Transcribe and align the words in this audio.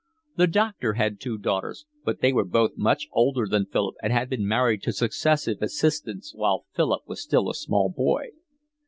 The 0.35 0.47
doctor 0.47 0.93
had 0.93 1.19
two 1.19 1.37
daughters, 1.37 1.85
but 2.03 2.21
they 2.21 2.33
were 2.33 2.43
both 2.43 2.71
much 2.75 3.07
older 3.11 3.45
than 3.47 3.67
Philip 3.67 3.93
and 4.01 4.11
had 4.11 4.29
been 4.31 4.47
married 4.47 4.81
to 4.81 4.93
successive 4.93 5.61
assistants 5.61 6.33
while 6.33 6.65
Philip 6.73 7.03
was 7.05 7.21
still 7.21 7.51
a 7.51 7.53
small 7.53 7.87
boy. 7.95 8.29